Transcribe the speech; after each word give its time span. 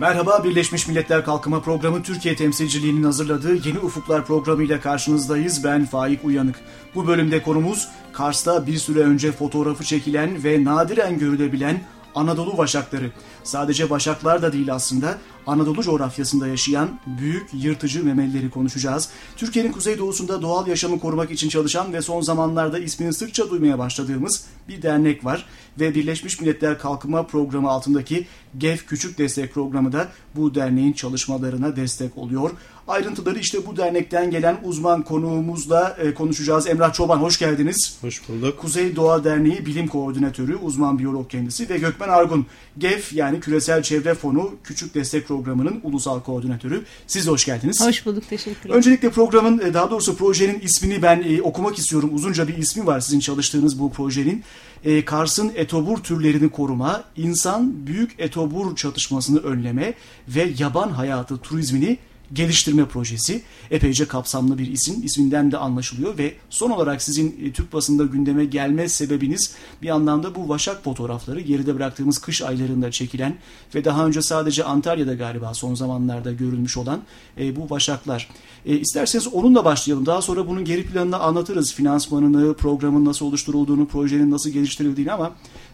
Merhaba, 0.00 0.44
Birleşmiş 0.44 0.88
Milletler 0.88 1.24
Kalkınma 1.24 1.60
Programı 1.60 2.02
Türkiye 2.02 2.36
temsilciliğinin 2.36 3.02
hazırladığı 3.02 3.68
Yeni 3.68 3.78
Ufuklar 3.78 4.26
programıyla 4.26 4.80
karşınızdayız. 4.80 5.64
Ben 5.64 5.84
Faik 5.84 6.24
Uyanık. 6.24 6.60
Bu 6.94 7.06
bölümde 7.06 7.42
konumuz 7.42 7.88
Kars'ta 8.12 8.66
bir 8.66 8.76
süre 8.76 9.00
önce 9.00 9.32
fotoğrafı 9.32 9.84
çekilen 9.84 10.44
ve 10.44 10.64
nadiren 10.64 11.18
görülebilen 11.18 11.80
Anadolu 12.14 12.58
vaşakları. 12.58 13.10
Sadece 13.44 13.90
vaşaklar 13.90 14.42
da 14.42 14.52
değil 14.52 14.74
aslında 14.74 15.18
Anadolu 15.48 15.82
coğrafyasında 15.82 16.46
yaşayan 16.46 17.00
büyük 17.06 17.48
yırtıcı 17.52 18.04
memelileri 18.04 18.50
konuşacağız. 18.50 19.08
Türkiye'nin 19.36 19.72
kuzeydoğusunda 19.72 20.42
doğal 20.42 20.66
yaşamı 20.66 21.00
korumak 21.00 21.30
için 21.30 21.48
çalışan 21.48 21.92
ve 21.92 22.02
son 22.02 22.20
zamanlarda 22.20 22.78
ismini 22.78 23.12
sıkça 23.12 23.50
duymaya 23.50 23.78
başladığımız 23.78 24.44
bir 24.68 24.82
dernek 24.82 25.24
var. 25.24 25.46
Ve 25.80 25.94
Birleşmiş 25.94 26.40
Milletler 26.40 26.78
Kalkınma 26.78 27.26
Programı 27.26 27.70
altındaki 27.70 28.26
GEF 28.58 28.86
Küçük 28.86 29.18
Destek 29.18 29.54
Programı 29.54 29.92
da 29.92 30.08
bu 30.34 30.54
derneğin 30.54 30.92
çalışmalarına 30.92 31.76
destek 31.76 32.18
oluyor. 32.18 32.50
Ayrıntıları 32.88 33.38
işte 33.38 33.66
bu 33.66 33.76
dernekten 33.76 34.30
gelen 34.30 34.56
uzman 34.64 35.02
konuğumuzla 35.02 35.96
e, 36.00 36.14
konuşacağız. 36.14 36.66
Emrah 36.66 36.92
Çoban 36.92 37.18
hoş 37.18 37.38
geldiniz. 37.38 37.98
Hoş 38.00 38.28
bulduk. 38.28 38.58
Kuzey 38.58 38.96
Doğa 38.96 39.24
Derneği 39.24 39.66
Bilim 39.66 39.88
Koordinatörü, 39.88 40.56
uzman 40.56 40.98
biyolog 40.98 41.30
kendisi 41.30 41.68
ve 41.68 41.78
Gökmen 41.78 42.08
Argun, 42.08 42.46
GEF 42.78 43.12
yani 43.12 43.40
Küresel 43.40 43.82
Çevre 43.82 44.14
Fonu 44.14 44.54
Küçük 44.64 44.94
Destek 44.94 45.28
Programı'nın 45.38 45.80
ulusal 45.82 46.20
koordinatörü. 46.20 46.84
Siz 47.06 47.26
de 47.26 47.30
hoş 47.30 47.44
geldiniz. 47.44 47.80
Hoş 47.80 48.06
bulduk, 48.06 48.28
teşekkür 48.28 48.60
ederim. 48.60 48.76
Öncelikle 48.76 49.10
programın, 49.10 49.58
e, 49.58 49.74
daha 49.74 49.90
doğrusu 49.90 50.16
projenin 50.16 50.60
ismini 50.60 51.02
ben 51.02 51.24
e, 51.28 51.42
okumak 51.42 51.78
istiyorum. 51.78 52.10
Uzunca 52.12 52.48
bir 52.48 52.56
ismi 52.56 52.86
var 52.86 53.00
sizin 53.00 53.20
çalıştığınız 53.20 53.80
bu 53.80 53.92
projenin. 53.92 54.44
E, 54.84 55.04
Kars'ın 55.04 55.52
etobur 55.54 55.98
türlerini 55.98 56.50
koruma, 56.50 57.04
insan 57.16 57.86
büyük 57.86 58.14
etobur 58.18 58.76
çatışmasını 58.76 59.38
önleme 59.38 59.94
ve 60.28 60.52
yaban 60.58 60.90
hayatı 60.90 61.38
turizmini 61.38 61.98
geliştirme 62.32 62.84
projesi. 62.84 63.42
Epeyce 63.70 64.08
kapsamlı 64.08 64.58
bir 64.58 64.66
isim. 64.66 65.04
İsminden 65.04 65.52
de 65.52 65.58
anlaşılıyor 65.58 66.18
ve 66.18 66.34
son 66.50 66.70
olarak 66.70 67.02
sizin 67.02 67.40
e, 67.44 67.52
Türk 67.52 67.72
basında 67.72 68.04
gündeme 68.04 68.44
gelme 68.44 68.88
sebebiniz 68.88 69.54
bir 69.82 69.88
anlamda 69.88 70.34
bu 70.34 70.48
vaşak 70.48 70.84
fotoğrafları 70.84 71.40
geride 71.40 71.74
bıraktığımız 71.74 72.18
kış 72.18 72.42
aylarında 72.42 72.90
çekilen 72.90 73.36
ve 73.74 73.84
daha 73.84 74.06
önce 74.06 74.22
sadece 74.22 74.64
Antalya'da 74.64 75.14
galiba 75.14 75.54
son 75.54 75.74
zamanlarda 75.74 76.32
görülmüş 76.32 76.76
olan 76.76 77.00
e, 77.40 77.56
bu 77.56 77.70
vaşaklar. 77.70 78.28
E, 78.66 78.76
isterseniz 78.76 79.28
onunla 79.28 79.64
başlayalım. 79.64 80.06
Daha 80.06 80.22
sonra 80.22 80.46
bunun 80.46 80.64
geri 80.64 80.86
planını 80.86 81.18
anlatırız. 81.18 81.74
Finansmanını, 81.74 82.54
programın 82.54 83.04
nasıl 83.04 83.26
oluşturulduğunu, 83.26 83.86
projenin 83.86 84.30
nasıl 84.30 84.50
geliştirildiğini 84.50 85.12
ama 85.12 85.32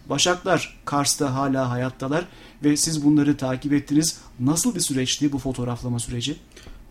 Başaklar 0.08 0.76
Kars'ta 0.84 1.34
hala 1.34 1.70
hayattalar 1.70 2.24
ve 2.64 2.76
siz 2.76 3.04
bunları 3.04 3.36
takip 3.36 3.72
ettiniz. 3.72 4.18
Nasıl 4.40 4.74
bir 4.74 4.80
süreçti 4.80 5.32
bu 5.32 5.38
fotoğraflama 5.38 5.98
süreci? 5.98 6.36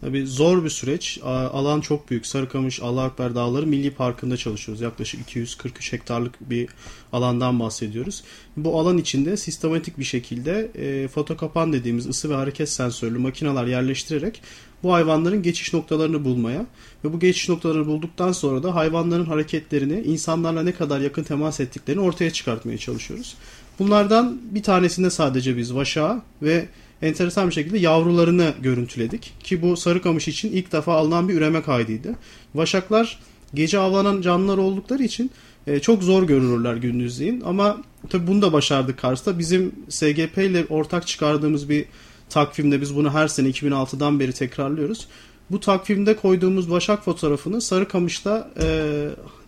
Tabii 0.01 0.27
zor 0.27 0.63
bir 0.63 0.69
süreç. 0.69 1.19
Alan 1.23 1.81
çok 1.81 2.09
büyük. 2.09 2.25
Sarıkamış, 2.25 2.81
Allahakber 2.81 3.35
Dağları 3.35 3.67
Milli 3.67 3.91
Parkı'nda 3.91 4.37
çalışıyoruz. 4.37 4.81
Yaklaşık 4.81 5.21
243 5.21 5.93
hektarlık 5.93 6.49
bir 6.49 6.69
alandan 7.13 7.59
bahsediyoruz. 7.59 8.23
Bu 8.57 8.79
alan 8.79 8.97
içinde 8.97 9.37
sistematik 9.37 9.99
bir 9.99 10.03
şekilde 10.03 10.71
e, 10.75 11.07
fotokapan 11.07 11.73
dediğimiz 11.73 12.07
ısı 12.07 12.29
ve 12.29 12.33
hareket 12.33 12.69
sensörlü 12.69 13.17
makineler 13.17 13.65
yerleştirerek 13.65 14.41
bu 14.83 14.93
hayvanların 14.93 15.43
geçiş 15.43 15.73
noktalarını 15.73 16.25
bulmaya 16.25 16.65
ve 17.03 17.13
bu 17.13 17.19
geçiş 17.19 17.49
noktalarını 17.49 17.85
bulduktan 17.85 18.31
sonra 18.31 18.63
da 18.63 18.75
hayvanların 18.75 19.25
hareketlerini, 19.25 20.01
insanlarla 20.01 20.63
ne 20.63 20.71
kadar 20.71 20.99
yakın 20.99 21.23
temas 21.23 21.59
ettiklerini 21.59 22.01
ortaya 22.01 22.33
çıkartmaya 22.33 22.77
çalışıyoruz. 22.77 23.35
Bunlardan 23.79 24.39
bir 24.51 24.63
tanesinde 24.63 25.09
sadece 25.09 25.57
biz 25.57 25.75
vaşağı 25.75 26.21
ve 26.41 26.67
enteresan 27.03 27.47
bir 27.47 27.53
şekilde 27.53 27.77
yavrularını 27.77 28.53
görüntüledik. 28.61 29.33
Ki 29.43 29.61
bu 29.61 29.77
sarıkamış 29.77 30.27
için 30.27 30.51
ilk 30.51 30.71
defa 30.71 30.93
alınan 30.93 31.29
bir 31.29 31.33
üreme 31.33 31.61
kaydıydı. 31.61 32.15
Vaşaklar 32.55 33.19
gece 33.53 33.79
avlanan 33.79 34.21
canlılar 34.21 34.57
oldukları 34.57 35.03
için 35.03 35.31
e, 35.67 35.79
çok 35.79 36.03
zor 36.03 36.23
görünürler 36.23 36.75
gündüzleyin. 36.75 37.41
Ama 37.41 37.81
tabi 38.09 38.27
bunu 38.27 38.41
da 38.41 38.53
başardık 38.53 38.97
Kars'ta. 38.97 39.39
Bizim 39.39 39.71
SGP 39.89 40.37
ile 40.37 40.65
ortak 40.69 41.07
çıkardığımız 41.07 41.69
bir 41.69 41.85
takvimde 42.29 42.81
biz 42.81 42.95
bunu 42.95 43.13
her 43.13 43.27
sene 43.27 43.49
2006'dan 43.49 44.19
beri 44.19 44.33
tekrarlıyoruz. 44.33 45.07
Bu 45.51 45.59
takvimde 45.59 46.15
koyduğumuz 46.15 46.71
Başak 46.71 47.05
fotoğrafını 47.05 47.61
Sarıkamış'ta 47.61 48.51
e, 48.61 49.07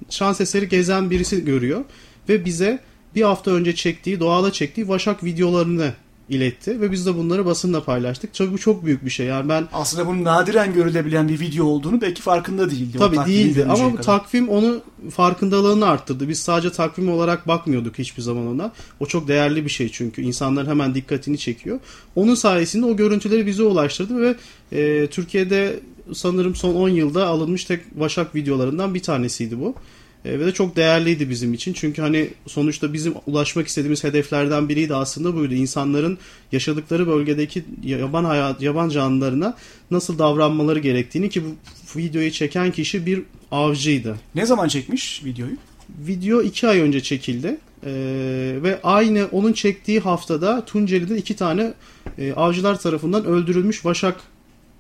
şans 0.10 0.42
eseri 0.42 0.70
gezen 0.70 1.10
birisi 1.10 1.46
görüyor 1.46 1.84
ve 2.30 2.46
bize 2.46 2.80
bir 3.16 3.22
hafta 3.22 3.52
önce 3.52 3.76
çektiği, 3.76 4.20
doğada 4.20 4.52
çektiği 4.52 4.88
Vaşak 4.88 5.24
videolarını 5.24 5.94
iletti 6.30 6.82
ve 6.82 6.92
biz 6.92 7.06
de 7.06 7.16
bunları 7.16 7.46
basınla 7.46 7.84
paylaştık. 7.84 8.34
Tabii 8.34 8.54
bu 8.54 8.58
çok 8.58 8.86
büyük 8.86 9.06
bir 9.06 9.10
şey. 9.10 9.26
Yani 9.26 9.50
ben 9.50 9.68
aslında 9.74 10.08
bunun 10.08 10.24
nadiren 10.24 10.74
görülebilen 10.74 11.30
bir 11.30 11.40
video 11.40 11.66
olduğunu 11.66 12.02
belki 12.02 12.22
farkında 12.22 12.72
değildi. 12.72 12.98
Tabii 12.98 13.18
değildi 13.18 13.66
ama 13.70 13.94
bu 13.94 14.02
takvim 14.02 14.50
onu 14.50 14.82
farkındalığını 15.10 15.88
arttırdı. 15.88 16.30
Biz 16.30 16.40
sadece 16.40 16.72
takvim 16.72 17.10
olarak 17.10 17.48
bakmıyorduk 17.48 17.98
hiçbir 17.98 18.22
zaman 18.22 18.48
ona. 18.48 18.72
O 19.00 19.06
çok 19.06 19.28
değerli 19.28 19.66
bir 19.66 19.70
şey 19.70 19.90
çünkü 19.90 20.22
insanların 20.22 20.70
hemen 20.70 20.96
dikkatini 20.96 21.38
çekiyor. 21.38 21.80
Onun 22.16 22.36
sayesinde 22.36 22.86
o 22.86 22.96
görüntüleri 22.96 23.46
bize 23.46 23.64
ulaştırdı 23.64 24.22
ve 24.22 24.36
e, 24.72 25.08
Türkiye'de 25.08 25.80
sanırım 26.14 26.56
son 26.56 26.76
10 26.76 26.90
yılda 26.90 27.28
alınmış 27.28 27.66
tek 27.66 27.82
Vaşak 27.96 28.36
videolarından 28.36 28.94
bir 28.94 29.04
tanesiydi 29.04 29.60
bu. 29.60 29.76
E, 30.26 30.40
ve 30.40 30.46
de 30.46 30.52
çok 30.52 30.76
değerliydi 30.76 31.30
bizim 31.30 31.54
için. 31.54 31.74
Çünkü 31.74 32.02
hani 32.02 32.30
sonuçta 32.48 32.94
bizim 32.94 33.14
ulaşmak 33.28 33.68
istediğimiz 33.68 34.04
hedeflerden 34.04 34.70
biriydi 34.70 34.96
aslında 34.96 35.36
buydu. 35.36 35.54
İnsanların 35.54 36.18
yaşadıkları 36.52 37.08
bölgedeki 37.08 37.64
yaban 37.84 38.24
hayat, 38.24 38.62
yaban 38.62 38.90
canlılarına 38.90 39.58
nasıl 39.92 40.20
davranmaları 40.20 40.80
gerektiğini 40.80 41.30
ki 41.30 41.44
bu 41.44 41.56
videoyu 42.00 42.32
çeken 42.32 42.72
kişi 42.72 43.06
bir 43.06 43.22
avcıydı. 43.52 44.16
Ne 44.36 44.46
zaman 44.46 44.68
çekmiş 44.68 45.26
videoyu? 45.26 45.58
Video 46.08 46.42
iki 46.42 46.68
ay 46.68 46.80
önce 46.80 47.04
çekildi. 47.04 47.58
Ee, 47.86 47.92
ve 48.64 48.80
aynı 48.84 49.28
onun 49.32 49.54
çektiği 49.54 50.00
haftada 50.00 50.66
Tunceli'de 50.66 51.18
iki 51.18 51.36
tane 51.36 51.74
e, 52.18 52.34
avcılar 52.34 52.80
tarafından 52.80 53.26
öldürülmüş 53.26 53.86
vaşak 53.86 54.22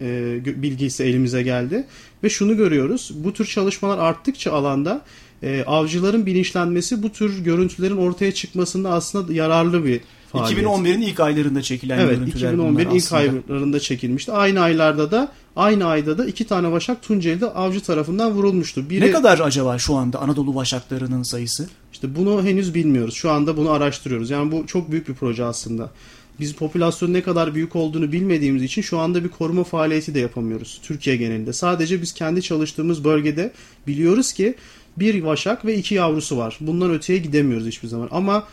e, 0.01 0.39
bilgisi 0.45 1.03
elimize 1.03 1.43
geldi. 1.43 1.85
Ve 2.23 2.29
şunu 2.29 2.57
görüyoruz. 2.57 3.11
Bu 3.15 3.33
tür 3.33 3.45
çalışmalar 3.45 3.97
arttıkça 3.97 4.53
alanda 4.53 5.01
e, 5.45 5.63
avcıların 5.67 6.25
bilinçlenmesi 6.25 7.03
bu 7.03 7.09
tür 7.09 7.43
görüntülerin 7.43 7.97
ortaya 7.97 8.31
çıkmasında 8.31 8.89
aslında 8.89 9.33
yararlı 9.33 9.85
bir 9.85 10.01
faaliyet. 10.31 10.65
2011'in 10.65 11.01
ilk 11.01 11.19
aylarında 11.19 11.61
çekilen 11.61 11.99
evet, 11.99 12.17
görüntüler 12.17 12.53
2011 12.53 12.87
ilk 12.91 13.13
aylarında 13.13 13.79
çekilmişti. 13.79 14.31
Aynı 14.31 14.61
aylarda 14.61 15.11
da 15.11 15.31
aynı 15.55 15.85
ayda 15.85 16.17
da 16.17 16.25
iki 16.25 16.47
tane 16.47 16.71
vaşak 16.71 17.01
Tunceli'de 17.01 17.45
avcı 17.45 17.81
tarafından 17.81 18.31
vurulmuştu. 18.31 18.89
Biri, 18.89 19.01
ne 19.01 19.11
kadar 19.11 19.39
acaba 19.39 19.77
şu 19.77 19.95
anda 19.95 20.21
Anadolu 20.21 20.55
vaşaklarının 20.55 21.23
sayısı? 21.23 21.69
İşte 21.93 22.15
bunu 22.15 22.43
henüz 22.43 22.73
bilmiyoruz. 22.73 23.15
Şu 23.15 23.31
anda 23.31 23.57
bunu 23.57 23.71
araştırıyoruz. 23.71 24.29
Yani 24.29 24.51
bu 24.51 24.67
çok 24.67 24.91
büyük 24.91 25.07
bir 25.07 25.13
proje 25.13 25.43
aslında. 25.43 25.91
Biz 26.39 26.53
popülasyonun 26.53 27.13
ne 27.13 27.21
kadar 27.23 27.55
büyük 27.55 27.75
olduğunu 27.75 28.11
bilmediğimiz 28.11 28.63
için 28.63 28.81
şu 28.81 28.99
anda 28.99 29.23
bir 29.23 29.29
koruma 29.29 29.63
faaliyeti 29.63 30.13
de 30.13 30.19
yapamıyoruz 30.19 30.79
Türkiye 30.83 31.15
genelinde. 31.15 31.53
Sadece 31.53 32.01
biz 32.01 32.13
kendi 32.13 32.41
çalıştığımız 32.41 33.03
bölgede 33.03 33.51
biliyoruz 33.87 34.33
ki 34.33 34.55
bir 34.97 35.23
vaşak 35.23 35.65
ve 35.65 35.77
iki 35.77 35.95
yavrusu 35.95 36.37
var. 36.37 36.57
Bundan 36.61 36.93
öteye 36.93 37.19
gidemiyoruz 37.19 37.67
hiçbir 37.67 37.87
zaman. 37.87 38.09
Ama 38.11 38.43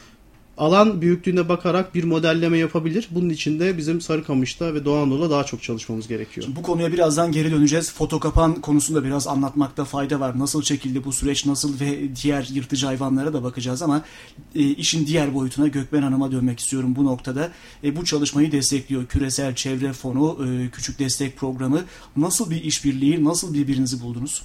alan 0.58 1.00
büyüklüğüne 1.00 1.48
bakarak 1.48 1.94
bir 1.94 2.04
modelleme 2.04 2.58
yapabilir. 2.58 3.08
Bunun 3.10 3.28
için 3.28 3.60
de 3.60 3.78
bizim 3.78 4.00
Sarıkamış'ta 4.00 4.74
ve 4.74 4.84
Doğu 4.84 4.98
Anadolu'da 4.98 5.30
daha 5.30 5.44
çok 5.44 5.62
çalışmamız 5.62 6.08
gerekiyor. 6.08 6.44
Şimdi 6.44 6.56
bu 6.56 6.62
konuya 6.62 6.92
birazdan 6.92 7.32
geri 7.32 7.50
döneceğiz. 7.50 7.92
Fotokapan 7.92 8.54
konusunda 8.54 9.04
biraz 9.04 9.26
anlatmakta 9.26 9.84
fayda 9.84 10.20
var. 10.20 10.38
Nasıl 10.38 10.62
çekildi 10.62 11.04
bu 11.04 11.12
süreç, 11.12 11.46
nasıl 11.46 11.80
ve 11.80 12.16
diğer 12.22 12.48
yırtıcı 12.52 12.86
hayvanlara 12.86 13.32
da 13.32 13.42
bakacağız 13.42 13.82
ama 13.82 14.02
e, 14.54 14.60
işin 14.60 15.06
diğer 15.06 15.34
boyutuna 15.34 15.68
Gökmen 15.68 16.02
Hanım'a 16.02 16.32
dönmek 16.32 16.60
istiyorum 16.60 16.96
bu 16.96 17.04
noktada. 17.04 17.50
E, 17.84 17.96
bu 17.96 18.04
çalışmayı 18.04 18.52
destekliyor. 18.52 19.06
Küresel 19.06 19.54
Çevre 19.54 19.92
Fonu, 19.92 20.46
e, 20.46 20.70
Küçük 20.70 20.98
Destek 20.98 21.36
Programı. 21.36 21.82
Nasıl 22.16 22.50
bir 22.50 22.64
işbirliği, 22.64 23.24
nasıl 23.24 23.54
birbirinizi 23.54 24.02
buldunuz? 24.02 24.42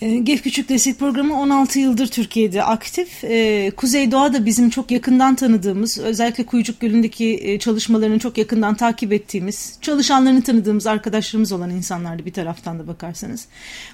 Ee, 0.00 0.16
GEF 0.16 0.42
Küçük 0.42 0.68
Destek 0.68 0.98
Programı 0.98 1.40
16 1.40 1.78
yıldır 1.78 2.06
Türkiye'de 2.06 2.62
aktif. 2.62 3.24
Ee, 3.24 3.70
Kuzey 3.76 4.10
Doğa 4.10 4.32
da 4.32 4.46
bizim 4.46 4.70
çok 4.70 4.90
yakından 4.90 5.34
tanıdığımız, 5.34 5.98
özellikle 5.98 6.46
Kuyucuk 6.46 6.80
Gölü'ndeki 6.80 7.40
e, 7.42 7.58
çalışmalarını 7.58 8.18
çok 8.18 8.38
yakından 8.38 8.74
takip 8.74 9.12
ettiğimiz, 9.12 9.78
çalışanlarını 9.80 10.42
tanıdığımız 10.42 10.86
arkadaşlarımız 10.86 11.52
olan 11.52 11.70
insanlardı 11.70 12.24
bir 12.26 12.32
taraftan 12.32 12.78
da 12.78 12.86
bakarsanız. 12.86 13.46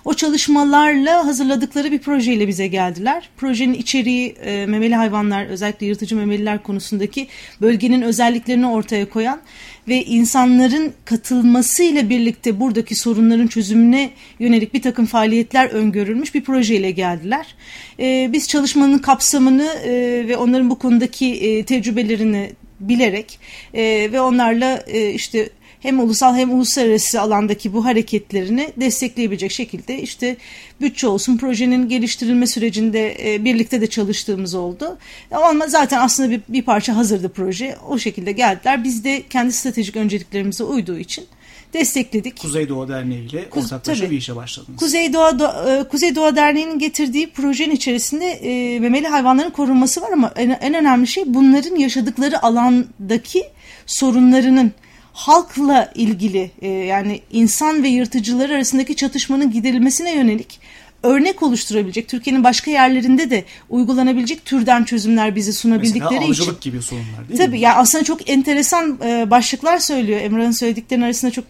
O 0.04 0.14
çalışmalarla 0.14 1.26
hazırladıkları 1.26 1.92
bir 1.92 1.98
projeyle 1.98 2.48
bize 2.48 2.66
geldiler. 2.66 3.28
Projenin 3.36 3.74
içeriği 3.74 4.28
e, 4.28 4.66
memeli 4.66 4.94
hayvanlar, 4.94 5.46
özellikle 5.46 5.86
yırtıcı 5.86 6.16
memeliler 6.16 6.62
konusundaki 6.62 7.28
bölgenin 7.60 8.02
özelliklerini 8.02 8.66
ortaya 8.66 9.08
koyan 9.08 9.40
ve 9.88 10.04
insanların 10.04 10.92
katılmasıyla 11.04 12.10
birlikte 12.10 12.60
buradaki 12.60 12.94
sorunların 12.94 13.46
çözümüne 13.46 14.10
yönelik 14.38 14.74
bir 14.74 14.82
takım 14.82 15.06
faaliyetler 15.06 15.70
öngörülmüş 15.96 16.34
bir 16.34 16.44
projeyle 16.44 16.90
geldiler. 16.90 17.54
E, 18.00 18.30
biz 18.32 18.48
çalışmanın 18.48 18.98
kapsamını 18.98 19.66
e, 19.84 20.24
ve 20.28 20.36
onların 20.36 20.70
bu 20.70 20.78
konudaki 20.78 21.34
e, 21.34 21.64
tecrübelerini 21.64 22.52
bilerek 22.80 23.38
e, 23.74 24.08
ve 24.12 24.20
onlarla 24.20 24.84
e, 24.86 25.10
işte 25.10 25.48
hem 25.80 26.00
ulusal 26.00 26.36
hem 26.36 26.52
uluslararası 26.52 27.20
alandaki 27.20 27.72
bu 27.72 27.84
hareketlerini 27.84 28.72
destekleyebilecek 28.76 29.52
şekilde 29.52 30.02
işte 30.02 30.36
bütçe 30.80 31.06
olsun 31.06 31.36
projenin 31.36 31.88
geliştirilme 31.88 32.46
sürecinde 32.46 33.34
e, 33.34 33.44
birlikte 33.44 33.80
de 33.80 33.86
çalıştığımız 33.86 34.54
oldu. 34.54 34.98
Ama 35.30 35.66
zaten 35.66 36.00
aslında 36.00 36.30
bir, 36.30 36.40
bir 36.48 36.62
parça 36.62 36.96
hazırdı 36.96 37.28
proje. 37.28 37.76
O 37.88 37.98
şekilde 37.98 38.32
geldiler. 38.32 38.84
Biz 38.84 39.04
de 39.04 39.22
kendi 39.30 39.52
stratejik 39.52 39.96
önceliklerimize 39.96 40.64
uyduğu 40.64 40.98
için 40.98 41.24
destekledik. 41.72 42.38
Kuzeydoğu 42.38 42.88
Derneği 42.88 43.30
ile 43.30 43.50
Kuz, 43.50 43.64
ortaklaşa 43.64 44.00
tabii. 44.00 44.10
bir 44.10 44.16
işe 44.16 44.36
başladınız. 44.36 44.78
Kuzeydoğu, 44.78 45.38
Do 45.38 45.70
e, 45.70 45.88
Kuzeydoğu 45.88 46.36
Derneği'nin 46.36 46.78
getirdiği 46.78 47.30
projenin 47.30 47.74
içerisinde 47.74 48.26
e, 48.26 48.80
memeli 48.80 49.08
hayvanların 49.08 49.50
korunması 49.50 50.02
var 50.02 50.12
ama 50.12 50.32
en, 50.36 50.50
en 50.50 50.74
önemli 50.74 51.06
şey 51.06 51.24
bunların 51.26 51.76
yaşadıkları 51.76 52.42
alandaki 52.42 53.44
sorunlarının 53.86 54.72
halkla 55.12 55.92
ilgili 55.94 56.50
e, 56.62 56.68
yani 56.68 57.20
insan 57.32 57.82
ve 57.82 57.88
yırtıcılar 57.88 58.50
arasındaki 58.50 58.96
çatışmanın 58.96 59.50
giderilmesine 59.50 60.14
yönelik 60.14 60.60
örnek 61.02 61.42
oluşturabilecek, 61.42 62.08
Türkiye'nin 62.08 62.44
başka 62.44 62.70
yerlerinde 62.70 63.30
de 63.30 63.44
uygulanabilecek 63.70 64.44
türden 64.44 64.84
çözümler 64.84 65.36
bizi 65.36 65.52
sunabildikleri 65.52 66.14
Mesela 66.14 66.32
için. 66.32 66.44
Mesela 66.44 66.58
gibi 66.60 66.82
sorunlar 66.82 67.28
değil 67.28 67.40
Tabii, 67.40 67.50
mi? 67.50 67.60
Yani 67.60 67.74
aslında 67.74 68.04
çok 68.04 68.30
enteresan 68.30 68.98
e, 69.04 69.30
başlıklar 69.30 69.78
söylüyor. 69.78 70.20
Emrah'ın 70.20 70.50
söylediklerinin 70.50 71.04
arasında 71.04 71.30
çok 71.30 71.44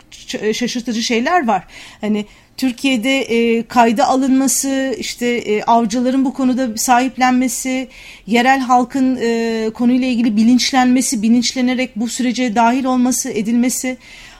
şaşırtıcı 0.55 1.03
şeyler 1.03 1.47
var. 1.47 1.65
Hani 2.01 2.27
Türkiye'de 2.57 3.21
e, 3.21 3.67
kayda 3.67 4.07
alınması, 4.07 4.97
işte 4.99 5.27
e, 5.27 5.63
avcıların 5.63 6.25
bu 6.25 6.35
konuda 6.35 6.77
sahiplenmesi, 6.77 7.89
yerel 8.27 8.61
halkın 8.61 9.19
e, 9.21 9.71
konuyla 9.75 10.07
ilgili 10.07 10.37
bilinçlenmesi, 10.37 11.23
bilinçlenerek 11.23 11.97
bu 11.97 12.09
sürece 12.09 12.55
dahil 12.55 12.85
olması, 12.85 13.31
edilmesi. 13.31 13.97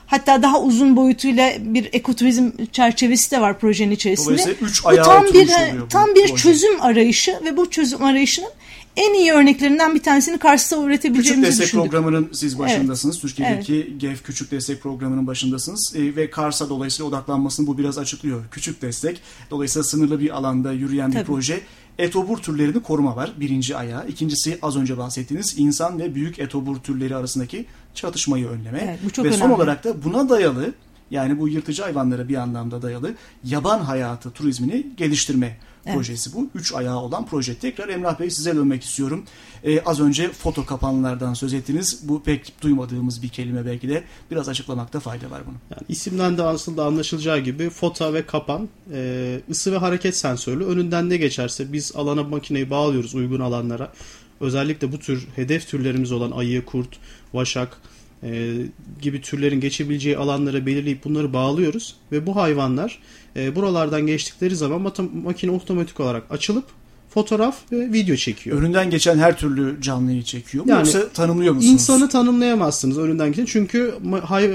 Hatta 0.07 0.41
daha 0.41 0.61
uzun 0.61 0.95
boyutuyla 0.95 1.53
bir 1.59 1.89
ekoturizm 1.93 2.51
çerçevesi 2.71 3.31
de 3.31 3.41
var 3.41 3.59
projenin 3.59 3.91
içerisinde. 3.91 4.55
Üç 4.61 4.85
bu 4.85 4.95
tam 4.95 5.25
bir 5.25 5.49
tam 5.89 6.15
bir 6.15 6.27
proje. 6.27 6.35
çözüm 6.35 6.81
arayışı 6.81 7.39
ve 7.45 7.57
bu 7.57 7.69
çözüm 7.69 8.03
arayışının 8.03 8.49
en 8.97 9.13
iyi 9.13 9.31
örneklerinden 9.31 9.95
bir 9.95 10.03
tanesini 10.03 10.37
Kars'ta 10.37 10.83
üretebileceğimizi 10.83 11.49
Küçük 11.49 11.61
Destek 11.61 11.81
Programı'nın 11.81 12.29
siz 12.33 12.59
başındasınız. 12.59 13.15
Evet. 13.15 13.21
Türkiye'deki 13.21 13.87
evet. 13.91 14.01
GEF 14.01 14.23
Küçük 14.23 14.51
Destek 14.51 14.81
Programı'nın 14.81 15.27
başındasınız. 15.27 15.93
E, 15.95 16.15
ve 16.15 16.29
Kars'a 16.29 16.69
dolayısıyla 16.69 17.09
odaklanmasını 17.09 17.67
bu 17.67 17.77
biraz 17.77 17.97
açıklıyor. 17.97 18.43
Küçük 18.51 18.81
destek. 18.81 19.21
Dolayısıyla 19.51 19.83
sınırlı 19.83 20.19
bir 20.19 20.37
alanda 20.37 20.71
yürüyen 20.71 21.11
Tabii. 21.11 21.21
bir 21.21 21.27
proje. 21.27 21.61
Etobur 21.99 22.37
türlerini 22.37 22.81
koruma 22.81 23.15
var 23.15 23.33
birinci 23.39 23.77
ayağı. 23.77 24.07
İkincisi 24.07 24.59
az 24.61 24.77
önce 24.77 24.97
bahsettiğiniz 24.97 25.55
insan 25.57 25.99
ve 25.99 26.15
büyük 26.15 26.39
etobur 26.39 26.77
türleri 26.77 27.15
arasındaki 27.15 27.65
çatışmayı 27.95 28.47
önleme. 28.47 28.81
Evet, 28.83 28.99
bu 29.05 29.09
çok 29.09 29.25
ve 29.25 29.29
önemli. 29.29 29.41
son 29.41 29.49
olarak 29.49 29.83
da 29.83 30.03
buna 30.03 30.29
dayalı 30.29 30.73
yani 31.11 31.39
bu 31.39 31.47
yırtıcı 31.47 31.83
hayvanlara 31.83 32.29
bir 32.29 32.35
anlamda 32.35 32.81
dayalı 32.81 33.15
yaban 33.43 33.79
hayatı 33.79 34.31
turizmini 34.31 34.87
geliştirme 34.97 35.57
evet. 35.85 35.95
projesi 35.95 36.33
bu. 36.33 36.49
Üç 36.55 36.73
ayağı 36.73 36.97
olan 36.97 37.25
proje. 37.25 37.55
Tekrar 37.55 37.89
Emrah 37.89 38.19
Bey 38.19 38.29
size 38.29 38.55
dönmek 38.55 38.83
istiyorum. 38.83 39.23
Ee, 39.63 39.81
az 39.81 39.99
önce 39.99 40.31
foto 40.31 40.65
kapanlardan 40.65 41.33
söz 41.33 41.53
ettiniz. 41.53 41.99
Bu 42.03 42.23
pek 42.23 42.53
duymadığımız 42.61 43.21
bir 43.21 43.29
kelime 43.29 43.65
belki 43.65 43.89
de. 43.89 44.03
Biraz 44.31 44.49
açıklamakta 44.49 44.99
fayda 44.99 45.31
var 45.31 45.41
bunu. 45.45 45.55
Yani 45.71 45.81
isimden 45.89 46.37
de 46.37 46.43
aslında 46.43 46.85
anlaşılacağı 46.85 47.39
gibi 47.39 47.69
foto 47.69 48.13
ve 48.13 48.25
kapan 48.25 48.69
e, 48.93 49.41
ısı 49.49 49.71
ve 49.71 49.77
hareket 49.77 50.17
sensörlü. 50.17 50.65
Önünden 50.65 51.09
ne 51.09 51.17
geçerse 51.17 51.73
biz 51.73 51.91
alana 51.95 52.23
makineyi 52.23 52.69
bağlıyoruz 52.69 53.15
uygun 53.15 53.39
alanlara. 53.39 53.93
Özellikle 54.41 54.91
bu 54.91 54.99
tür 54.99 55.27
hedef 55.35 55.67
türlerimiz 55.67 56.11
olan 56.11 56.31
ayı, 56.31 56.65
kurt, 56.65 56.89
vaşak, 57.33 57.81
e, 58.23 58.53
gibi 59.01 59.21
türlerin 59.21 59.59
geçebileceği 59.59 60.17
alanlara 60.17 60.65
belirleyip 60.65 61.03
bunları 61.03 61.33
bağlıyoruz 61.33 61.95
ve 62.11 62.25
bu 62.25 62.35
hayvanlar 62.35 62.99
e, 63.35 63.55
buralardan 63.55 64.07
geçtikleri 64.07 64.55
zaman 64.55 64.93
makine 65.23 65.51
otomatik 65.51 65.99
olarak 65.99 66.23
açılıp 66.31 66.65
fotoğraf 67.09 67.71
ve 67.71 67.93
video 67.93 68.15
çekiyor. 68.15 68.61
Önünden 68.61 68.89
geçen 68.89 69.17
her 69.17 69.37
türlü 69.37 69.81
canlıyı 69.81 70.23
çekiyor 70.23 70.65
mu 70.65 70.69
yani, 70.69 70.79
yoksa 70.79 71.09
tanımlıyor 71.09 71.53
musunuz? 71.53 71.73
İnsanı 71.73 72.09
tanımlayamazsınız 72.09 72.97
önünden 72.97 73.27
geçen 73.27 73.45
çünkü 73.45 73.93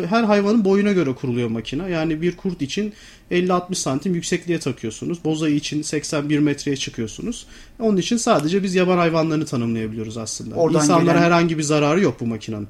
her 0.09 0.25
hayvanın 0.25 0.65
boyuna 0.65 0.93
göre 0.93 1.15
kuruluyor 1.15 1.49
makine. 1.49 1.91
Yani 1.91 2.23
bir 2.23 2.37
kurt 2.37 2.63
için 2.63 2.93
50-60 3.31 3.75
santim 3.75 4.15
yüksekliğe 4.15 4.59
takıyorsunuz. 4.59 5.25
Bozayı 5.25 5.55
için 5.55 5.83
81 5.83 6.39
metreye 6.39 6.77
çıkıyorsunuz. 6.77 7.47
Onun 7.81 7.97
için 7.97 8.17
sadece 8.17 8.63
biz 8.63 8.75
yaban 8.75 8.99
hayvanlarını 8.99 9.47
tanımlayabiliyoruz 9.47 10.17
aslında. 10.17 10.55
Oradan 10.55 10.81
İnsanlara 10.81 11.05
gelen... 11.05 11.23
herhangi 11.23 11.59
bir 11.59 11.63
zararı 11.63 12.01
yok 12.01 12.21
bu 12.21 12.27
makinenin. 12.27 12.69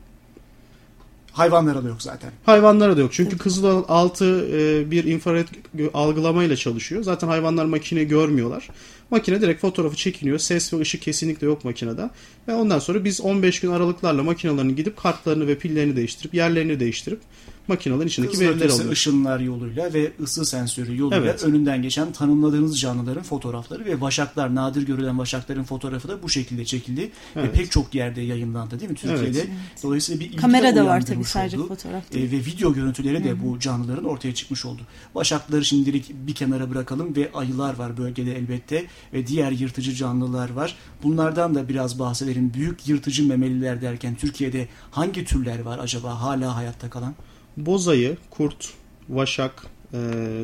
Hayvanlara 1.32 1.84
da 1.84 1.88
yok 1.88 2.02
zaten. 2.02 2.30
Hayvanlara 2.46 2.96
da 2.96 3.00
yok. 3.00 3.12
Çünkü 3.12 3.38
kızıl 3.38 3.84
altı 3.88 4.46
e, 4.52 4.90
bir 4.90 5.04
infrared 5.04 5.48
algılamayla 5.94 6.56
çalışıyor. 6.56 7.02
Zaten 7.02 7.28
hayvanlar 7.28 7.64
makine 7.64 8.04
görmüyorlar. 8.04 8.68
Makine 9.12 9.40
direkt 9.40 9.60
fotoğrafı 9.60 9.96
çekiniyor. 9.96 10.38
Ses 10.38 10.72
ve 10.72 10.80
ışık 10.80 11.02
kesinlikle 11.02 11.46
yok 11.46 11.64
makinede. 11.64 12.10
Ve 12.48 12.54
ondan 12.54 12.78
sonra 12.78 13.04
biz 13.04 13.20
15 13.20 13.60
gün 13.60 13.70
aralıklarla 13.70 14.22
makinelerini 14.22 14.74
gidip 14.74 14.96
kartlarını 14.96 15.46
ve 15.46 15.58
pillerini 15.58 15.96
değiştirip 15.96 16.34
yerlerini 16.34 16.80
değiştirip 16.80 17.20
makinelerin 17.68 18.08
içindeki 18.08 18.40
verileri 18.40 18.72
alıyoruz. 18.72 18.90
ışınlar 18.90 19.40
yoluyla 19.40 19.94
ve 19.94 20.12
ısı 20.20 20.46
sensörü 20.46 20.98
yoluyla 20.98 21.24
evet. 21.24 21.44
önünden 21.44 21.82
geçen 21.82 22.12
tanımladığınız 22.12 22.80
canlıların 22.80 23.22
fotoğrafları 23.22 23.84
ve 23.84 24.00
vaşaklar, 24.00 24.54
nadir 24.54 24.82
görülen 24.82 25.18
vaşakların 25.18 25.64
fotoğrafı 25.64 26.08
da 26.08 26.22
bu 26.22 26.28
şekilde 26.28 26.64
çekildi. 26.64 27.10
Evet. 27.36 27.48
Ve 27.48 27.52
pek 27.52 27.70
çok 27.70 27.94
yerde 27.94 28.20
yayınlandı 28.20 28.80
değil 28.80 28.90
mi 28.90 28.96
Türkiye'de? 28.96 29.38
Evet. 29.38 29.48
Dolayısıyla 29.82 30.20
bir 30.20 30.36
Kamera 30.36 30.76
da 30.76 30.86
var 30.86 31.06
tabii 31.06 31.24
sadece 31.24 31.58
oldu. 31.58 31.68
fotoğraf 31.68 32.12
değil. 32.12 32.32
E, 32.32 32.36
ve 32.36 32.36
video 32.36 32.72
görüntüleri 32.72 33.24
de 33.24 33.30
Hı-hı. 33.30 33.42
bu 33.42 33.58
canlıların 33.58 34.04
ortaya 34.04 34.34
çıkmış 34.34 34.64
oldu. 34.64 34.82
Vaşakları 35.14 35.64
şimdilik 35.64 36.10
bir 36.26 36.34
kenara 36.34 36.70
bırakalım 36.70 37.16
ve 37.16 37.30
ayılar 37.34 37.74
var 37.74 37.96
bölgede 37.96 38.36
elbette 38.36 38.84
ve 39.12 39.26
diğer 39.26 39.50
yırtıcı 39.50 39.94
canlılar 39.94 40.50
var. 40.50 40.76
Bunlardan 41.02 41.54
da 41.54 41.68
biraz 41.68 41.98
bahsedelim. 41.98 42.54
Büyük 42.54 42.88
yırtıcı 42.88 43.26
memeliler 43.26 43.82
derken 43.82 44.14
Türkiye'de 44.14 44.68
hangi 44.90 45.24
türler 45.24 45.60
var 45.60 45.78
acaba 45.78 46.20
hala 46.20 46.56
hayatta 46.56 46.90
kalan? 46.90 47.14
bozayı, 47.56 48.16
kurt, 48.30 48.70
vaşak, 49.08 49.66
e, 49.92 49.98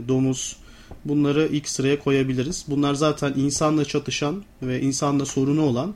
domuz 0.08 0.56
bunları 1.04 1.48
ilk 1.52 1.68
sıraya 1.68 1.98
koyabiliriz. 1.98 2.64
Bunlar 2.68 2.94
zaten 2.94 3.34
insanla 3.36 3.84
çatışan 3.84 4.44
ve 4.62 4.80
insanla 4.80 5.26
sorunu 5.26 5.62
olan 5.62 5.94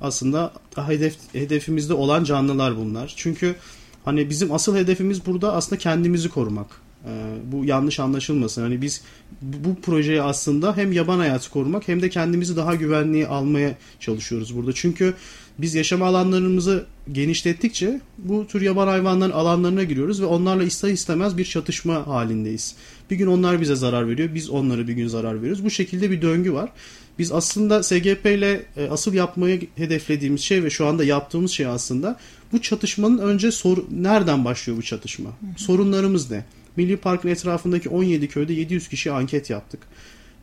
aslında 0.00 0.52
hedef 0.76 1.16
hedefimizde 1.32 1.94
olan 1.94 2.24
canlılar 2.24 2.76
bunlar. 2.76 3.14
Çünkü 3.16 3.56
hani 4.04 4.30
bizim 4.30 4.52
asıl 4.52 4.76
hedefimiz 4.76 5.26
burada 5.26 5.52
aslında 5.52 5.78
kendimizi 5.78 6.28
korumak. 6.28 6.81
Ee, 7.06 7.34
bu 7.52 7.64
yanlış 7.64 8.00
anlaşılmasın. 8.00 8.62
Hani 8.62 8.82
biz 8.82 9.02
bu 9.42 9.80
projeyi 9.80 10.22
aslında 10.22 10.76
hem 10.76 10.92
yaban 10.92 11.18
hayatı 11.18 11.50
korumak 11.50 11.88
hem 11.88 12.02
de 12.02 12.10
kendimizi 12.10 12.56
daha 12.56 12.74
güvenliğe 12.74 13.26
almaya 13.26 13.74
çalışıyoruz 14.00 14.56
burada. 14.56 14.72
Çünkü 14.72 15.14
biz 15.58 15.74
yaşam 15.74 16.02
alanlarımızı 16.02 16.86
genişlettikçe 17.12 18.00
bu 18.18 18.46
tür 18.46 18.62
yaban 18.62 18.86
hayvanların 18.86 19.30
alanlarına 19.30 19.84
giriyoruz 19.84 20.22
ve 20.22 20.26
onlarla 20.26 20.64
ister 20.64 20.88
istemez 20.88 21.38
bir 21.38 21.44
çatışma 21.44 22.06
halindeyiz. 22.06 22.74
Bir 23.10 23.16
gün 23.16 23.26
onlar 23.26 23.60
bize 23.60 23.76
zarar 23.76 24.08
veriyor, 24.08 24.34
biz 24.34 24.50
onlara 24.50 24.88
bir 24.88 24.92
gün 24.92 25.08
zarar 25.08 25.38
veriyoruz. 25.38 25.64
Bu 25.64 25.70
şekilde 25.70 26.10
bir 26.10 26.22
döngü 26.22 26.52
var. 26.52 26.70
Biz 27.18 27.32
aslında 27.32 27.82
SGP 27.82 28.26
ile 28.26 28.62
e, 28.76 28.88
asıl 28.90 29.14
yapmayı 29.14 29.60
hedeflediğimiz 29.76 30.40
şey 30.40 30.64
ve 30.64 30.70
şu 30.70 30.86
anda 30.86 31.04
yaptığımız 31.04 31.50
şey 31.50 31.66
aslında 31.66 32.18
bu 32.52 32.62
çatışmanın 32.62 33.18
önce 33.18 33.50
sor 33.50 33.78
nereden 33.90 34.44
başlıyor 34.44 34.78
bu 34.78 34.82
çatışma? 34.82 35.30
Sorunlarımız 35.56 36.30
ne? 36.30 36.44
Milli 36.76 36.96
Park'ın 36.96 37.28
etrafındaki 37.28 37.88
17 37.88 38.28
köyde 38.28 38.52
700 38.52 38.88
kişi 38.88 39.12
anket 39.12 39.50
yaptık. 39.50 39.80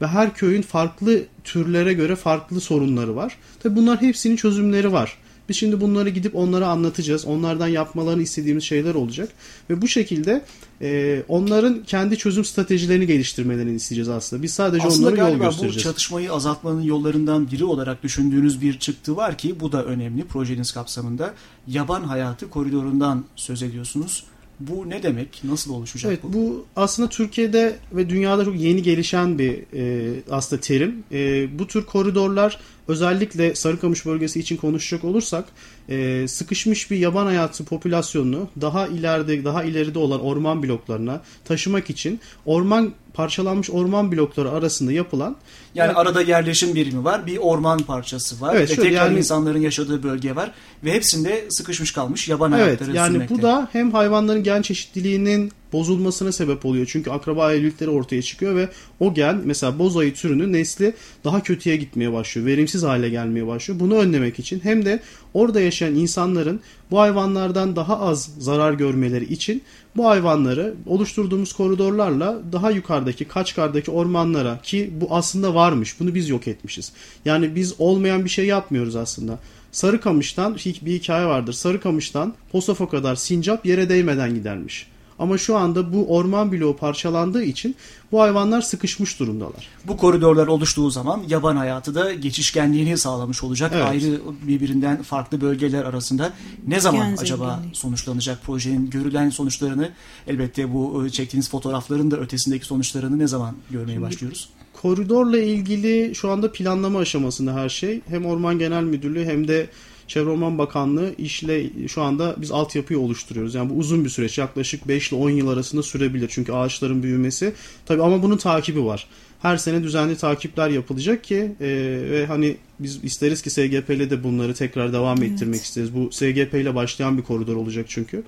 Ve 0.01 0.07
her 0.07 0.33
köyün 0.33 0.61
farklı 0.61 1.23
türlere 1.43 1.93
göre 1.93 2.15
farklı 2.15 2.61
sorunları 2.61 3.15
var. 3.15 3.37
Tabi 3.63 3.75
bunlar 3.75 4.01
hepsinin 4.01 4.35
çözümleri 4.35 4.91
var. 4.91 5.17
Biz 5.49 5.57
şimdi 5.57 5.81
bunları 5.81 6.09
gidip 6.09 6.35
onlara 6.35 6.67
anlatacağız. 6.67 7.25
Onlardan 7.25 7.67
yapmalarını 7.67 8.21
istediğimiz 8.21 8.63
şeyler 8.63 8.95
olacak. 8.95 9.29
Ve 9.69 9.81
bu 9.81 9.87
şekilde 9.87 10.45
e, 10.81 11.21
onların 11.27 11.83
kendi 11.83 12.17
çözüm 12.17 12.45
stratejilerini 12.45 13.07
geliştirmelerini 13.07 13.75
isteyeceğiz 13.75 14.09
aslında. 14.09 14.43
Biz 14.43 14.53
sadece 14.53 14.87
aslında 14.87 15.09
onlara 15.09 15.21
yol 15.21 15.27
göstereceğiz. 15.27 15.55
Aslında 15.55 15.73
bu 15.73 15.79
çatışmayı 15.79 16.33
azaltmanın 16.33 16.81
yollarından 16.81 17.51
biri 17.51 17.65
olarak 17.65 18.03
düşündüğünüz 18.03 18.61
bir 18.61 18.79
çıktı 18.79 19.15
var 19.15 19.37
ki 19.37 19.59
bu 19.59 19.71
da 19.71 19.85
önemli 19.85 20.23
projeniz 20.23 20.71
kapsamında. 20.71 21.33
Yaban 21.67 22.03
hayatı 22.03 22.49
koridorundan 22.49 23.25
söz 23.35 23.63
ediyorsunuz. 23.63 24.23
Bu 24.59 24.89
ne 24.89 25.03
demek? 25.03 25.41
Nasıl 25.43 25.73
oluşacak 25.73 26.11
evet, 26.11 26.23
bu? 26.23 26.33
Bu 26.33 26.65
aslında 26.75 27.09
Türkiye'de 27.09 27.75
ve 27.91 28.09
dünyada 28.09 28.45
çok 28.45 28.59
yeni 28.59 28.83
gelişen 28.83 29.39
bir 29.39 29.59
e, 29.73 30.13
aslında 30.31 30.61
terim. 30.61 31.03
E, 31.11 31.47
bu 31.59 31.67
tür 31.67 31.85
koridorlar 31.85 32.59
özellikle 32.89 33.55
Sarıkamış 33.55 34.05
bölgesi 34.05 34.39
için 34.39 34.57
konuşacak 34.57 35.03
olursak 35.03 35.45
e, 35.89 36.25
sıkışmış 36.27 36.91
bir 36.91 36.97
yaban 36.97 37.25
hayatı 37.25 37.65
popülasyonunu 37.65 38.49
daha 38.61 38.87
ileride 38.87 39.43
daha 39.43 39.63
ileride 39.63 39.99
olan 39.99 40.21
orman 40.21 40.63
bloklarına 40.63 41.21
taşımak 41.45 41.89
için 41.89 42.19
orman 42.45 42.93
parçalanmış 43.13 43.69
orman 43.69 44.11
blokları 44.11 44.51
arasında 44.51 44.91
yapılan 44.91 45.35
yani 45.75 45.87
evet. 45.87 45.97
arada 45.97 46.21
yerleşim 46.21 46.75
birimi 46.75 47.03
var, 47.03 47.25
bir 47.25 47.37
orman 47.37 47.79
parçası 47.79 48.41
var 48.41 48.55
evet, 48.55 48.71
ve 48.71 48.75
tekrar 48.75 48.91
yani, 48.91 49.17
insanların 49.17 49.59
yaşadığı 49.59 50.03
bölge 50.03 50.35
var 50.35 50.51
ve 50.83 50.93
hepsinde 50.93 51.45
sıkışmış 51.49 51.91
kalmış 51.91 52.29
yaban 52.29 52.51
evet, 52.51 52.65
hayatları 52.65 52.95
yani 52.95 53.11
sürmekte. 53.11 53.35
bu 53.35 53.41
da 53.41 53.67
hem 53.71 53.91
hayvanların 53.91 54.43
gen 54.43 54.61
çeşitliliğinin 54.61 55.51
bozulmasına 55.73 56.31
sebep 56.31 56.65
oluyor. 56.65 56.85
Çünkü 56.89 57.11
akraba 57.11 57.53
evlilikleri 57.53 57.89
ortaya 57.89 58.21
çıkıyor 58.21 58.55
ve 58.55 58.69
o 58.99 59.13
gen 59.13 59.41
mesela 59.45 59.79
bozayı 59.79 60.13
türünün 60.13 60.53
nesli 60.53 60.93
daha 61.23 61.43
kötüye 61.43 61.75
gitmeye 61.75 62.13
başlıyor. 62.13 62.47
Verimsiz 62.47 62.83
hale 62.83 63.09
gelmeye 63.09 63.47
başlıyor. 63.47 63.79
Bunu 63.79 63.95
önlemek 63.95 64.39
için 64.39 64.59
hem 64.63 64.85
de 64.85 64.99
orada 65.33 65.61
yaşayan 65.61 65.95
insanların 65.95 66.59
bu 66.91 66.99
hayvanlardan 66.99 67.75
daha 67.75 67.99
az 67.99 68.29
zarar 68.39 68.73
görmeleri 68.73 69.33
için 69.33 69.61
bu 69.97 70.07
hayvanları 70.07 70.73
oluşturduğumuz 70.85 71.53
koridorlarla 71.53 72.39
daha 72.51 72.71
yukarıdaki 72.71 73.25
Kaçkar'daki 73.25 73.91
ormanlara 73.91 74.59
ki 74.63 74.93
bu 75.01 75.07
aslında 75.15 75.55
varmış. 75.55 75.99
Bunu 75.99 76.15
biz 76.15 76.29
yok 76.29 76.47
etmişiz. 76.47 76.91
Yani 77.25 77.55
biz 77.55 77.73
olmayan 77.79 78.25
bir 78.25 78.29
şey 78.29 78.45
yapmıyoruz 78.45 78.95
aslında. 78.95 79.39
Sarıkamış'tan 79.71 80.55
bir 80.55 80.93
hikaye 80.93 81.25
vardır. 81.25 81.53
Sarıkamış'tan 81.53 82.33
Posof'a 82.51 82.89
kadar 82.89 83.15
sincap 83.15 83.65
yere 83.65 83.89
değmeden 83.89 84.35
gidermiş. 84.35 84.87
Ama 85.19 85.37
şu 85.37 85.57
anda 85.57 85.93
bu 85.93 86.15
orman 86.15 86.51
bloğu 86.51 86.77
parçalandığı 86.77 87.43
için 87.43 87.75
bu 88.11 88.21
hayvanlar 88.21 88.61
sıkışmış 88.61 89.19
durumdalar. 89.19 89.67
Bu 89.87 89.97
koridorlar 89.97 90.47
oluştuğu 90.47 90.89
zaman 90.89 91.23
yaban 91.29 91.55
hayatı 91.55 91.95
da 91.95 92.13
geçişkenliğini 92.13 92.97
sağlamış 92.97 93.43
olacak. 93.43 93.71
Evet. 93.75 93.85
Ayrı 93.85 94.21
birbirinden 94.47 95.03
farklı 95.03 95.41
bölgeler 95.41 95.83
arasında 95.83 96.33
ne 96.67 96.79
zaman 96.79 97.09
Gen 97.09 97.17
acaba 97.17 97.49
zenginliği. 97.49 97.75
sonuçlanacak 97.75 98.43
projenin 98.43 98.89
görülen 98.89 99.29
sonuçlarını 99.29 99.89
elbette 100.27 100.73
bu 100.73 101.05
e, 101.05 101.09
çektiğiniz 101.09 101.49
fotoğrafların 101.49 102.11
da 102.11 102.17
ötesindeki 102.17 102.65
sonuçlarını 102.65 103.19
ne 103.19 103.27
zaman 103.27 103.55
görmeye 103.71 103.93
Şimdi, 103.93 104.05
başlıyoruz? 104.05 104.49
Koridorla 104.81 105.39
ilgili 105.39 106.15
şu 106.15 106.31
anda 106.31 106.51
planlama 106.51 106.99
aşamasında 106.99 107.53
her 107.53 107.69
şey. 107.69 108.01
Hem 108.07 108.25
Orman 108.25 108.59
Genel 108.59 108.83
Müdürlüğü 108.83 109.25
hem 109.25 109.47
de 109.47 109.69
Çevre 110.09 110.29
Orman 110.29 110.57
Bakanlığı 110.57 111.15
işle 111.17 111.87
şu 111.87 112.01
anda 112.01 112.35
biz 112.37 112.51
altyapıyı 112.51 112.99
oluşturuyoruz. 112.99 113.55
Yani 113.55 113.69
bu 113.69 113.73
uzun 113.73 114.05
bir 114.05 114.09
süreç. 114.09 114.37
Yaklaşık 114.37 114.87
5 114.87 115.11
ile 115.11 115.19
10 115.19 115.29
yıl 115.29 115.47
arasında 115.47 115.83
sürebilir. 115.83 116.27
Çünkü 116.31 116.51
ağaçların 116.51 117.03
büyümesi. 117.03 117.53
Tabii 117.85 118.03
ama 118.03 118.23
bunun 118.23 118.37
takibi 118.37 118.85
var. 118.85 119.07
Her 119.41 119.57
sene 119.57 119.83
düzenli 119.83 120.17
takipler 120.17 120.69
yapılacak 120.69 121.23
ki 121.23 121.51
e, 121.61 121.67
ve 122.11 122.25
hani 122.25 122.57
biz 122.79 123.03
isteriz 123.03 123.41
ki 123.41 123.49
SGP 123.49 123.89
ile 123.89 124.09
de 124.09 124.23
bunları 124.23 124.53
tekrar 124.53 124.93
devam 124.93 125.17
evet. 125.17 125.31
ettirmek 125.31 125.61
isteriz. 125.61 125.95
Bu 125.95 126.11
SGP 126.11 126.53
ile 126.53 126.75
başlayan 126.75 127.17
bir 127.17 127.23
koridor 127.23 127.55
olacak 127.55 127.85
çünkü. 127.89 128.23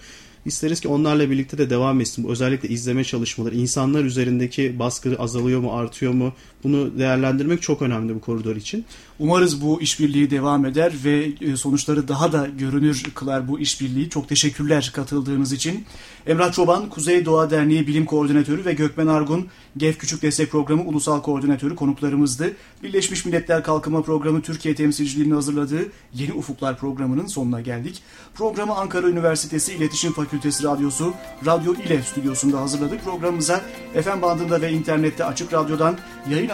İsteriz 0.45 0.79
ki 0.79 0.87
onlarla 0.87 1.29
birlikte 1.29 1.57
de 1.57 1.69
devam 1.69 2.01
etsin. 2.01 2.27
Özellikle 2.27 2.69
izleme 2.69 3.03
çalışmaları. 3.03 3.55
insanlar 3.55 4.03
üzerindeki 4.03 4.79
baskı 4.79 5.15
azalıyor 5.19 5.59
mu, 5.59 5.73
artıyor 5.73 6.13
mu? 6.13 6.33
Bunu 6.63 6.99
değerlendirmek 6.99 7.61
çok 7.61 7.81
önemli 7.81 8.15
bu 8.15 8.21
koridor 8.21 8.55
için. 8.55 8.85
Umarız 9.19 9.61
bu 9.61 9.81
işbirliği 9.81 10.31
devam 10.31 10.65
eder 10.65 10.93
ve 11.05 11.31
e, 11.41 11.55
sonuçları 11.55 12.07
daha 12.07 12.31
da 12.31 12.47
görünür 12.59 13.03
kılar 13.15 13.47
bu 13.47 13.59
işbirliği. 13.59 14.09
Çok 14.09 14.29
teşekkürler 14.29 14.91
katıldığınız 14.95 15.53
için. 15.53 15.85
Emrah 16.27 16.51
Çoban, 16.51 16.89
Kuzey 16.89 17.25
Doğa 17.25 17.51
Derneği 17.51 17.87
Bilim 17.87 18.05
Koordinatörü 18.05 18.65
ve 18.65 18.73
Gökmen 18.73 19.07
Argun, 19.07 19.47
GEF 19.77 19.97
Küçük 19.97 20.21
Destek 20.21 20.51
Programı 20.51 20.83
Ulusal 20.83 21.21
Koordinatörü 21.21 21.75
konuklarımızdı. 21.75 22.53
Birleşmiş 22.83 23.25
Milletler 23.25 23.63
Kalkınma 23.63 24.01
Programı 24.01 24.41
Türkiye 24.41 24.75
temsilciliğinin 24.75 25.35
hazırladığı 25.35 25.85
Yeni 26.13 26.33
Ufuklar 26.33 26.77
programının 26.77 27.27
sonuna 27.27 27.61
geldik. 27.61 28.01
Programı 28.33 28.75
Ankara 28.75 29.09
Üniversitesi 29.09 29.73
İletişim 29.73 30.13
Fakültesi 30.13 30.30
Radyosu, 30.63 31.13
Radyo 31.45 31.73
İLEF 31.73 32.07
stüdyosunda 32.07 32.61
hazırladık. 32.61 33.03
Programımıza 33.03 33.61
FM 33.93 34.21
bandında 34.21 34.61
ve 34.61 34.71
internette 34.71 35.25
Açık 35.25 35.53
Radyo'dan 35.53 35.97
yayın 36.29 36.49